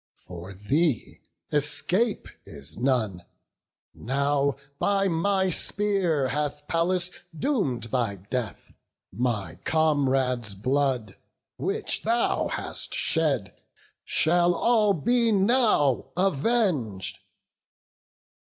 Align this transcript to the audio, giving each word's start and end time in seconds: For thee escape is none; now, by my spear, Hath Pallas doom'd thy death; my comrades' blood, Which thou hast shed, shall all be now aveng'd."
For 0.25 0.51
thee 0.55 1.21
escape 1.51 2.27
is 2.43 2.75
none; 2.75 3.23
now, 3.93 4.55
by 4.79 5.07
my 5.07 5.51
spear, 5.51 6.29
Hath 6.29 6.67
Pallas 6.67 7.11
doom'd 7.37 7.83
thy 7.83 8.15
death; 8.15 8.73
my 9.11 9.59
comrades' 9.63 10.55
blood, 10.55 11.17
Which 11.57 12.01
thou 12.01 12.47
hast 12.47 12.95
shed, 12.95 13.55
shall 14.03 14.55
all 14.55 14.95
be 14.95 15.31
now 15.31 16.07
aveng'd." 16.17 17.19